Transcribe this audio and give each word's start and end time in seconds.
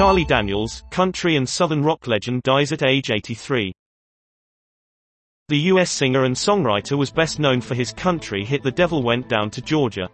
Charlie 0.00 0.24
Daniels, 0.24 0.82
country 0.88 1.36
and 1.36 1.46
southern 1.46 1.84
rock 1.84 2.06
legend 2.06 2.42
dies 2.42 2.72
at 2.72 2.82
age 2.82 3.10
83. 3.10 3.70
The 5.50 5.58
U.S. 5.58 5.90
singer 5.90 6.24
and 6.24 6.34
songwriter 6.34 6.96
was 6.96 7.10
best 7.10 7.38
known 7.38 7.60
for 7.60 7.74
his 7.74 7.92
country 7.92 8.42
hit 8.42 8.62
The 8.62 8.70
Devil 8.70 9.02
Went 9.02 9.28
Down 9.28 9.50
to 9.50 9.60
Georgia. 9.60 10.08